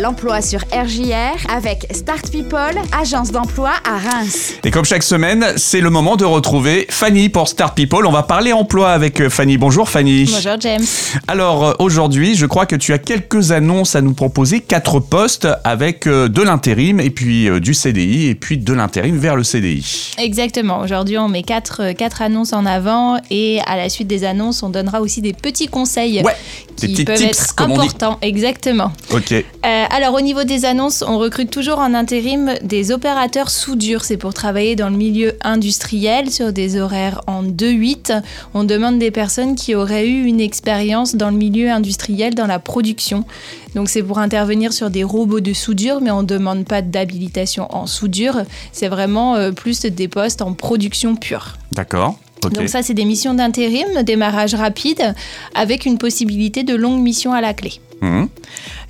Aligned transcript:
l'emploi 0.00 0.40
sur 0.40 0.60
RJR 0.72 1.50
avec 1.54 1.86
Start 1.90 2.30
People, 2.30 2.74
agence 2.98 3.30
d'emploi 3.32 3.72
à 3.84 3.98
Reims. 3.98 4.54
Et 4.64 4.70
comme 4.70 4.84
chaque 4.84 5.02
semaine, 5.02 5.44
c'est 5.56 5.80
le 5.80 5.90
moment 5.90 6.16
de 6.16 6.24
retrouver 6.24 6.86
Fanny 6.88 7.28
pour 7.28 7.48
Start 7.48 7.74
People. 7.74 8.06
On 8.06 8.10
va 8.10 8.22
parler 8.22 8.52
emploi 8.52 8.92
avec 8.92 9.20
euh, 9.20 9.28
Fanny. 9.28 9.58
Bonjour 9.58 9.88
Fanny. 9.88 10.24
Bonjour 10.24 10.56
James. 10.60 10.84
Alors 11.28 11.64
euh, 11.64 11.72
aujourd'hui, 11.78 12.34
je 12.34 12.46
crois 12.46 12.66
que 12.66 12.76
tu 12.76 12.92
as 12.92 12.98
quelques 12.98 13.52
annonces 13.52 13.94
à 13.94 14.00
nous 14.00 14.14
proposer, 14.14 14.60
quatre 14.60 15.00
postes 15.00 15.46
avec 15.64 16.06
euh, 16.06 16.28
de 16.28 16.42
l'intérim 16.42 16.98
et 17.00 17.10
puis 17.10 17.48
du 17.60 17.74
CDI 17.74 18.28
et 18.28 18.34
puis 18.34 18.56
de 18.56 18.72
l'intérim 18.72 19.18
vers 19.18 19.36
le 19.36 19.44
CDI. 19.44 20.12
Exactement. 20.18 20.80
Aujourd'hui, 20.80 21.18
on 21.18 21.28
met 21.28 21.42
quatre, 21.42 21.92
quatre 21.92 22.22
annonces 22.22 22.52
en 22.52 22.64
avant 22.64 23.18
et 23.30 23.60
à 23.66 23.76
la 23.76 23.88
suite 23.88 24.08
des 24.08 24.24
annonces, 24.24 24.62
on 24.62 24.70
donnera 24.70 25.00
aussi 25.00 25.20
des 25.20 25.32
petits 25.32 25.68
conseils 25.68 26.22
Ouais, 26.22 26.34
qui 26.76 26.86
des 26.86 26.92
petits 26.92 27.04
peuvent 27.04 27.16
tips, 27.18 27.42
être 27.42 27.62
importants. 27.62 28.18
Exactement. 28.22 28.92
Ok. 29.12 29.32
Euh, 29.32 29.84
alors 29.90 30.14
au 30.14 30.20
niveau 30.20 30.44
des 30.44 30.64
annonces, 30.64 31.02
on 31.02 31.18
recrute 31.18 31.50
toujours 31.50 31.80
en 31.80 31.94
intérim 31.94 32.54
des 32.62 32.92
opérateurs 32.92 33.50
soudure. 33.50 34.04
C'est 34.04 34.16
pour 34.16 34.32
travailler 34.32 34.76
dans 34.76 34.88
le 34.88 34.96
milieu 34.96 35.36
industriel 35.42 36.30
sur 36.30 36.52
des 36.52 36.80
horaires 36.80 37.20
en 37.26 37.42
2-8. 37.42 38.22
On 38.54 38.62
demande 38.62 39.00
des 39.00 39.10
personnes 39.10 39.56
qui 39.56 39.74
auraient 39.74 40.08
eu 40.08 40.24
une 40.24 40.40
expérience 40.40 41.16
dans 41.16 41.30
le 41.30 41.36
milieu 41.36 41.70
industriel, 41.70 42.36
dans 42.36 42.46
la 42.46 42.60
production. 42.60 43.24
Donc 43.74 43.88
c'est 43.88 44.02
pour 44.02 44.18
intervenir 44.18 44.72
sur 44.72 44.90
des 44.90 45.02
robots 45.02 45.40
de 45.40 45.52
soudure, 45.52 46.00
mais 46.00 46.12
on 46.12 46.22
ne 46.22 46.26
demande 46.26 46.64
pas 46.64 46.82
d'habilitation 46.82 47.66
en 47.74 47.86
soudure. 47.86 48.42
C'est 48.72 48.88
vraiment 48.88 49.34
euh, 49.34 49.50
plus 49.50 49.80
des 49.82 50.08
postes 50.08 50.40
en 50.40 50.52
production 50.52 51.16
pure. 51.16 51.56
D'accord. 51.72 52.16
Donc 52.48 52.68
ça, 52.68 52.82
c'est 52.82 52.94
des 52.94 53.04
missions 53.04 53.34
d'intérim, 53.34 54.02
démarrage 54.02 54.54
rapide, 54.54 55.14
avec 55.54 55.84
une 55.84 55.98
possibilité 55.98 56.62
de 56.62 56.74
longue 56.74 57.00
mission 57.00 57.32
à 57.32 57.40
la 57.40 57.54
clé. 57.54 57.80
Mhm. 58.00 58.28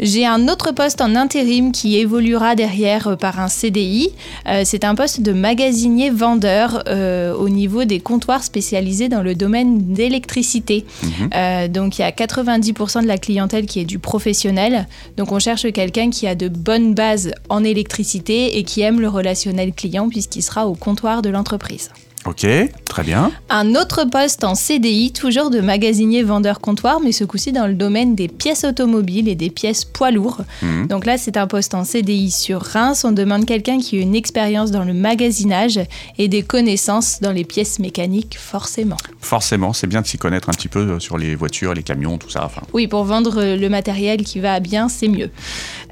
J'ai 0.00 0.26
un 0.26 0.48
autre 0.48 0.72
poste 0.72 1.00
en 1.00 1.16
intérim 1.16 1.72
qui 1.72 1.96
évoluera 1.96 2.54
derrière 2.54 3.08
euh, 3.08 3.16
par 3.16 3.40
un 3.40 3.48
CDI. 3.48 4.10
Euh, 4.46 4.62
c'est 4.64 4.84
un 4.84 4.94
poste 4.94 5.22
de 5.22 5.32
magasinier 5.32 6.10
vendeur 6.10 6.84
euh, 6.88 7.34
au 7.34 7.48
niveau 7.48 7.84
des 7.84 8.00
comptoirs 8.00 8.44
spécialisés 8.44 9.08
dans 9.08 9.22
le 9.22 9.34
domaine 9.34 9.92
d'électricité. 9.92 10.84
Mhm. 11.02 11.30
Euh, 11.34 11.68
donc 11.68 11.98
il 11.98 12.02
y 12.02 12.04
a 12.04 12.10
90% 12.10 13.02
de 13.02 13.08
la 13.08 13.18
clientèle 13.18 13.66
qui 13.66 13.80
est 13.80 13.86
du 13.86 13.98
professionnel. 13.98 14.86
Donc 15.16 15.32
on 15.32 15.38
cherche 15.38 15.70
quelqu'un 15.72 16.10
qui 16.10 16.26
a 16.26 16.34
de 16.34 16.48
bonnes 16.48 16.94
bases 16.94 17.32
en 17.48 17.64
électricité 17.64 18.58
et 18.58 18.64
qui 18.64 18.82
aime 18.82 19.00
le 19.00 19.08
relationnel 19.08 19.72
client 19.72 20.08
puisqu'il 20.08 20.42
sera 20.42 20.66
au 20.66 20.74
comptoir 20.74 21.22
de 21.22 21.30
l'entreprise. 21.30 21.90
Ok, 22.26 22.46
très 22.84 23.04
bien. 23.04 23.30
Un 23.48 23.76
autre 23.76 24.04
poste 24.04 24.42
en 24.42 24.56
CDI, 24.56 25.12
toujours 25.12 25.50
de 25.50 25.60
magasinier 25.60 26.24
vendeur 26.24 26.60
comptoir, 26.60 27.00
mais 27.00 27.12
ce 27.12 27.22
coup-ci 27.22 27.52
dans 27.52 27.66
le 27.66 27.74
domaine 27.74 28.16
des 28.16 28.26
pièces 28.26 28.64
automobiles 28.64 29.28
et 29.28 29.36
des 29.36 29.50
pièces 29.50 29.84
poids 29.84 30.10
lourds. 30.10 30.40
Mhm. 30.62 30.88
Donc 30.88 31.06
là, 31.06 31.16
c'est 31.16 31.36
un 31.36 31.46
poste 31.46 31.74
en 31.74 31.84
CDI 31.84 32.30
sur 32.30 32.60
Reims. 32.60 33.04
On 33.04 33.12
demande 33.12 33.46
quelqu'un 33.46 33.78
qui 33.78 33.98
a 33.98 34.00
une 34.00 34.16
expérience 34.16 34.72
dans 34.72 34.84
le 34.84 34.94
magasinage 34.94 35.80
et 36.18 36.26
des 36.28 36.42
connaissances 36.42 37.20
dans 37.20 37.32
les 37.32 37.44
pièces 37.44 37.78
mécaniques, 37.78 38.36
forcément. 38.36 38.96
Forcément, 39.20 39.72
c'est 39.72 39.86
bien 39.86 40.02
de 40.02 40.06
s'y 40.06 40.18
connaître 40.18 40.48
un 40.48 40.52
petit 40.52 40.68
peu 40.68 40.80
euh, 40.80 40.98
sur 40.98 41.18
les 41.18 41.36
voitures, 41.36 41.72
les 41.72 41.84
camions, 41.84 42.18
tout 42.18 42.30
ça. 42.30 42.44
Enfin, 42.44 42.62
Oui, 42.72 42.88
pour 42.88 43.04
vendre 43.04 43.40
euh, 43.40 43.56
le 43.56 43.68
matériel 43.68 44.24
qui 44.24 44.40
va 44.40 44.58
bien, 44.58 44.88
c'est 44.88 45.08
mieux. 45.08 45.30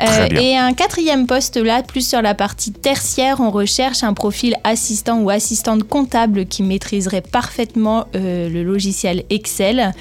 Euh, 0.00 0.28
bien. 0.28 0.40
et 0.40 0.56
un 0.56 0.72
quatrième 0.72 1.26
poste 1.26 1.56
là, 1.56 1.82
plus 1.82 2.08
sur 2.08 2.22
la 2.22 2.34
partie 2.34 2.72
tertiaire, 2.72 3.40
on 3.40 3.50
recherche 3.50 4.02
un 4.02 4.14
profil 4.14 4.56
assistant 4.64 5.20
ou 5.20 5.30
assistante 5.30 5.84
comptable 5.84 6.13
qui 6.48 6.62
maîtriserait 6.62 7.22
parfaitement 7.22 8.06
euh, 8.14 8.48
le 8.48 8.62
logiciel 8.62 9.24
Excel, 9.30 9.92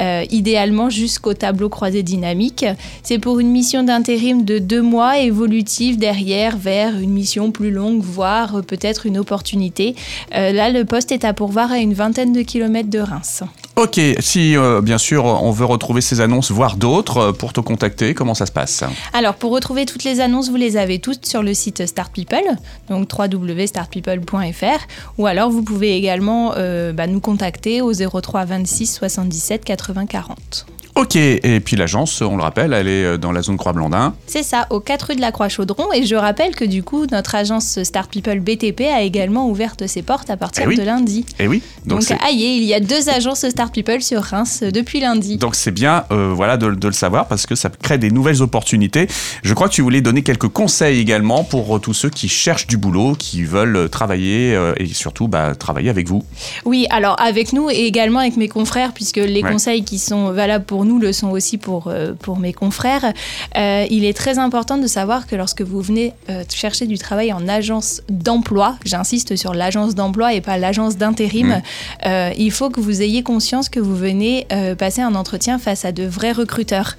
euh, 0.00 0.24
idéalement 0.30 0.90
jusqu'au 0.90 1.32
tableau 1.32 1.68
croisé 1.68 2.02
dynamique. 2.02 2.66
C'est 3.02 3.18
pour 3.18 3.40
une 3.40 3.50
mission 3.50 3.82
d'intérim 3.82 4.44
de 4.44 4.58
deux 4.58 4.82
mois 4.82 5.18
évolutive 5.18 5.98
derrière 5.98 6.56
vers 6.56 6.98
une 6.98 7.10
mission 7.10 7.50
plus 7.50 7.70
longue, 7.70 8.02
voire 8.02 8.62
peut-être 8.66 9.06
une 9.06 9.16
opportunité. 9.18 9.94
Euh, 10.34 10.52
là, 10.52 10.70
le 10.70 10.84
poste 10.84 11.12
est 11.12 11.24
à 11.24 11.32
pourvoir 11.32 11.72
à 11.72 11.78
une 11.78 11.94
vingtaine 11.94 12.32
de 12.32 12.42
kilomètres 12.42 12.90
de 12.90 12.98
Reims. 12.98 13.42
Ok, 13.76 14.00
si 14.20 14.56
euh, 14.56 14.80
bien 14.80 14.98
sûr 14.98 15.24
on 15.24 15.50
veut 15.50 15.64
retrouver 15.64 16.00
ces 16.00 16.20
annonces, 16.20 16.52
voire 16.52 16.76
d'autres, 16.76 17.16
euh, 17.18 17.32
pour 17.32 17.52
te 17.52 17.58
contacter, 17.58 18.14
comment 18.14 18.34
ça 18.34 18.46
se 18.46 18.52
passe? 18.52 18.84
Alors, 19.12 19.34
pour 19.34 19.50
retrouver 19.50 19.84
toutes 19.84 20.04
les 20.04 20.20
annonces, 20.20 20.48
vous 20.48 20.56
les 20.56 20.76
avez 20.76 21.00
toutes 21.00 21.26
sur 21.26 21.42
le 21.42 21.54
site 21.54 21.84
Start 21.84 22.12
People, 22.12 22.44
donc 22.88 23.08
www.startpeople.fr, 23.12 24.86
ou 25.18 25.26
alors 25.26 25.50
vous 25.50 25.64
pouvez 25.64 25.96
également 25.96 26.54
euh, 26.56 26.92
bah, 26.92 27.08
nous 27.08 27.20
contacter 27.20 27.82
au 27.82 27.92
03 27.92 28.44
26 28.44 28.86
77 28.86 29.64
80 29.64 30.06
40. 30.06 30.66
Ok, 31.04 31.16
et 31.16 31.60
puis 31.60 31.76
l'agence, 31.76 32.22
on 32.22 32.34
le 32.38 32.42
rappelle, 32.42 32.72
elle 32.72 32.88
est 32.88 33.04
euh, 33.04 33.16
dans 33.18 33.30
la 33.30 33.42
zone 33.42 33.58
Croix-Blandin. 33.58 34.14
C'est 34.26 34.42
ça, 34.42 34.66
aux 34.70 34.80
4 34.80 35.08
rues 35.08 35.16
de 35.16 35.20
la 35.20 35.32
Croix-Chaudron, 35.32 35.92
et 35.92 36.06
je 36.06 36.14
rappelle 36.14 36.56
que 36.56 36.64
du 36.64 36.82
coup, 36.82 37.04
notre 37.12 37.34
agence 37.34 37.82
Start 37.82 38.10
People 38.10 38.40
BTP 38.40 38.80
a 38.90 39.02
également 39.02 39.50
ouvert 39.50 39.74
ses 39.86 40.00
portes 40.00 40.30
à 40.30 40.38
partir 40.38 40.62
Eh 40.64 40.68
oui. 40.68 40.76
de 40.76 40.82
lundi. 40.82 41.26
Et 41.38 41.46
oui, 41.46 41.62
donc 41.84 42.00
Donc, 42.08 42.18
aïe, 42.26 42.56
il 42.56 42.64
y 42.64 42.72
a 42.72 42.80
deux 42.80 43.10
agences 43.10 43.46
Start 43.46 43.74
People 43.74 44.00
sur 44.00 44.22
Reims 44.22 44.60
euh, 44.62 44.70
depuis 44.70 44.98
lundi. 45.00 45.36
donc 45.36 45.54
c'est 45.56 45.70
bien 45.72 46.04
euh, 46.10 46.32
voilà, 46.34 46.56
de, 46.56 46.70
de 46.70 46.86
le 46.88 46.94
savoir 46.94 47.28
parce 47.28 47.44
que 47.44 47.54
ça 47.54 47.68
crée 47.68 47.98
des 47.98 48.10
nouvelles 48.10 48.40
opportunités. 48.40 49.06
Je 49.42 49.52
crois 49.52 49.68
que 49.68 49.74
tu 49.74 49.82
voulais 49.82 50.00
donner 50.00 50.22
quelques 50.22 50.48
conseils 50.48 50.98
également 51.00 51.44
pour 51.44 51.80
tous 51.82 51.92
ceux 51.92 52.08
qui 52.08 52.28
cherchent 52.30 52.66
du 52.66 52.78
boulot, 52.78 53.14
qui 53.18 53.42
veulent 53.44 53.90
travailler 53.90 54.54
euh, 54.54 54.72
et 54.78 54.86
surtout 54.86 55.28
bah, 55.28 55.54
travailler 55.54 55.90
avec 55.90 56.08
vous. 56.08 56.24
Oui, 56.64 56.86
alors 56.88 57.20
avec 57.20 57.52
nous 57.52 57.68
et 57.68 57.84
également 57.84 58.20
avec 58.20 58.38
mes 58.38 58.48
confrères, 58.48 58.92
puisque 58.94 59.16
les 59.18 59.42
Ouais. 59.44 59.52
conseils 59.52 59.84
qui 59.84 59.98
sont 59.98 60.30
valables 60.32 60.64
pour 60.64 60.86
nous 60.86 60.93
le 60.98 61.12
sont 61.12 61.30
aussi 61.30 61.58
pour, 61.58 61.88
euh, 61.88 62.12
pour 62.14 62.38
mes 62.38 62.52
confrères, 62.52 63.12
euh, 63.56 63.86
il 63.90 64.04
est 64.04 64.16
très 64.16 64.38
important 64.38 64.78
de 64.78 64.86
savoir 64.86 65.26
que 65.26 65.36
lorsque 65.36 65.62
vous 65.62 65.80
venez 65.80 66.12
euh, 66.28 66.44
chercher 66.48 66.86
du 66.86 66.98
travail 66.98 67.32
en 67.32 67.48
agence 67.48 68.02
d'emploi, 68.08 68.76
j'insiste 68.84 69.36
sur 69.36 69.54
l'agence 69.54 69.94
d'emploi 69.94 70.34
et 70.34 70.40
pas 70.40 70.58
l'agence 70.58 70.96
d'intérim, 70.96 71.60
euh, 72.06 72.30
il 72.36 72.50
faut 72.50 72.70
que 72.70 72.80
vous 72.80 73.02
ayez 73.02 73.22
conscience 73.22 73.68
que 73.68 73.80
vous 73.80 73.96
venez 73.96 74.46
passer 74.78 75.02
un 75.02 75.14
entretien 75.14 75.58
face 75.58 75.84
à 75.84 75.92
de 75.92 76.04
vrais 76.04 76.32
recruteurs. 76.32 76.96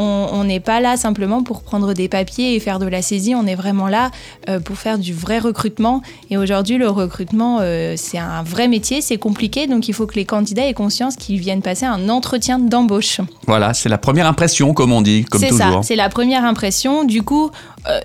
On 0.00 0.44
n'est 0.44 0.60
pas 0.60 0.80
là 0.80 0.96
simplement 0.96 1.42
pour 1.42 1.62
prendre 1.62 1.92
des 1.92 2.08
papiers 2.08 2.54
et 2.54 2.60
faire 2.60 2.78
de 2.78 2.86
la 2.86 3.02
saisie, 3.02 3.34
on 3.34 3.46
est 3.46 3.56
vraiment 3.56 3.88
là 3.88 4.12
euh, 4.48 4.60
pour 4.60 4.76
faire 4.78 4.96
du 4.96 5.12
vrai 5.12 5.40
recrutement. 5.40 6.02
Et 6.30 6.36
aujourd'hui, 6.36 6.78
le 6.78 6.88
recrutement, 6.88 7.58
euh, 7.60 7.94
c'est 7.96 8.18
un 8.18 8.44
vrai 8.44 8.68
métier, 8.68 9.00
c'est 9.00 9.16
compliqué, 9.18 9.66
donc 9.66 9.88
il 9.88 9.94
faut 9.94 10.06
que 10.06 10.14
les 10.14 10.24
candidats 10.24 10.66
aient 10.68 10.72
conscience 10.74 11.16
qu'ils 11.16 11.40
viennent 11.40 11.62
passer 11.62 11.84
un 11.84 12.08
entretien 12.08 12.60
d'embauche. 12.60 13.20
Voilà, 13.48 13.74
c'est 13.74 13.88
la 13.88 13.98
première 13.98 14.26
impression, 14.28 14.72
comme 14.72 14.92
on 14.92 15.02
dit, 15.02 15.24
comme 15.24 15.40
C'est 15.40 15.50
ça, 15.52 15.66
toujours. 15.66 15.84
c'est 15.84 15.96
la 15.96 16.08
première 16.08 16.44
impression. 16.44 17.02
Du 17.02 17.22
coup, 17.22 17.50
euh, 17.88 17.98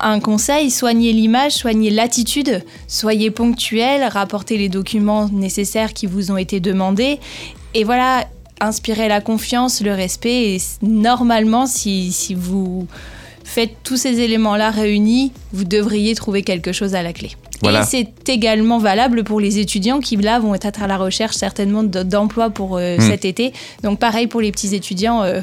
un 0.00 0.20
conseil, 0.20 0.70
soignez 0.70 1.12
l'image, 1.12 1.52
soignez 1.52 1.90
l'attitude, 1.90 2.64
soyez 2.88 3.30
ponctuel, 3.30 4.08
rapportez 4.10 4.56
les 4.56 4.70
documents 4.70 5.28
nécessaires 5.30 5.92
qui 5.92 6.06
vous 6.06 6.30
ont 6.30 6.38
été 6.38 6.60
demandés. 6.60 7.20
Et 7.74 7.84
voilà, 7.84 8.24
inspirez 8.60 9.08
la 9.08 9.20
confiance, 9.20 9.80
le 9.82 9.92
respect. 9.94 10.54
Et 10.54 10.58
normalement, 10.82 11.66
si, 11.66 12.12
si 12.12 12.34
vous 12.34 12.86
faites 13.44 13.76
tous 13.84 13.96
ces 13.96 14.20
éléments-là 14.20 14.70
réunis, 14.70 15.32
vous 15.52 15.64
devriez 15.64 16.14
trouver 16.14 16.42
quelque 16.42 16.72
chose 16.72 16.94
à 16.94 17.02
la 17.02 17.12
clé. 17.12 17.30
Voilà. 17.62 17.82
Et 17.82 17.84
c'est 17.84 18.28
également 18.28 18.78
valable 18.78 19.24
pour 19.24 19.40
les 19.40 19.58
étudiants 19.58 20.00
qui, 20.00 20.16
là, 20.16 20.38
vont 20.38 20.54
être 20.54 20.82
à 20.82 20.86
la 20.86 20.96
recherche 20.98 21.36
certainement 21.36 21.82
de- 21.82 22.02
d'emploi 22.02 22.50
pour 22.50 22.76
euh, 22.76 22.96
Hmm. 22.98 23.00
cet 23.00 23.24
été. 23.24 23.52
Donc, 23.82 23.98
pareil 23.98 24.26
pour 24.26 24.40
les 24.40 24.52
petits 24.52 24.74
étudiants, 24.74 25.22
euh, 25.22 25.40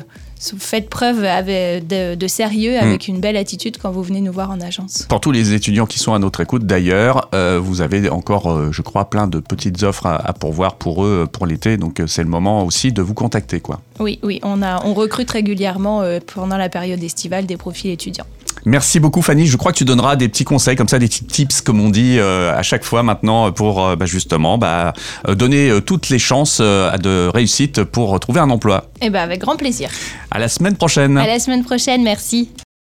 faites 0.57 0.89
preuve 0.89 1.23
avec- 1.23 1.87
de, 1.87 2.15
de 2.15 2.27
sérieux 2.27 2.75
Hmm. 2.79 2.83
avec 2.83 3.07
une 3.07 3.19
belle 3.19 3.37
attitude 3.37 3.77
quand 3.81 3.91
vous 3.91 4.03
venez 4.03 4.21
nous 4.21 4.31
voir 4.33 4.51
en 4.51 4.59
agence. 4.61 5.05
Pour 5.09 5.19
tous 5.21 5.31
les 5.31 5.53
étudiants 5.53 5.85
qui 5.85 5.99
sont 5.99 6.13
à 6.13 6.19
notre 6.19 6.41
écoute 6.41 6.65
d'ailleurs, 6.65 7.29
euh, 7.33 7.59
vous 7.61 7.81
avez 7.81 8.09
encore, 8.09 8.51
euh, 8.51 8.69
je 8.71 8.81
crois, 8.81 9.09
plein 9.09 9.27
de 9.27 9.39
petites 9.39 9.83
offres 9.83 10.05
à, 10.05 10.15
à 10.15 10.33
pourvoir 10.33 10.75
pour 10.75 11.05
eux 11.05 11.23
euh, 11.23 11.25
pour 11.25 11.45
l'été. 11.45 11.77
Donc 11.77 12.01
c'est 12.07 12.23
le 12.23 12.29
moment 12.29 12.63
aussi 12.65 12.91
de 12.91 13.01
vous 13.01 13.13
contacter. 13.13 13.59
quoi. 13.59 13.81
Oui, 13.99 14.19
oui, 14.23 14.39
on, 14.43 14.61
a, 14.61 14.85
on 14.85 14.93
recrute 14.93 15.29
régulièrement 15.31 16.01
euh, 16.01 16.19
pendant 16.33 16.57
la 16.57 16.69
période 16.69 17.01
estivale 17.03 17.45
des 17.45 17.57
profils 17.57 17.91
étudiants. 17.91 18.25
Merci 18.65 18.99
beaucoup 18.99 19.21
Fanny. 19.21 19.45
Je 19.47 19.57
crois 19.57 19.71
que 19.71 19.77
tu 19.77 19.85
donneras 19.85 20.15
des 20.15 20.29
petits 20.29 20.45
conseils 20.45 20.75
comme 20.75 20.87
ça, 20.87 20.99
des 20.99 21.07
petits 21.07 21.25
tips 21.25 21.61
comme 21.61 21.81
on 21.81 21.89
dit 21.89 22.17
euh, 22.17 22.55
à 22.57 22.63
chaque 22.63 22.83
fois 22.83 23.03
maintenant 23.03 23.51
pour 23.51 23.85
euh, 23.85 23.95
bah, 23.95 24.05
justement 24.05 24.57
bah, 24.57 24.93
euh, 25.27 25.35
donner 25.35 25.69
euh, 25.69 25.81
toutes 25.81 26.09
les 26.09 26.19
chances 26.19 26.59
euh, 26.61 26.91
à 26.91 26.97
de 26.97 27.29
réussite 27.33 27.83
pour 27.83 28.19
trouver 28.19 28.39
un 28.39 28.49
emploi. 28.49 28.89
Eh 29.01 29.09
bien, 29.09 29.21
avec 29.21 29.41
grand 29.41 29.57
plaisir. 29.57 29.89
À 30.31 30.39
la 30.39 30.47
semaine 30.47 30.75
prochaine. 30.75 31.17
À 31.17 31.27
la 31.27 31.39
semaine 31.39 31.63
prochaine, 31.63 32.03
merci. 32.03 32.49